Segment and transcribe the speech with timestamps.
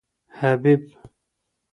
[0.39, 0.81] حبیب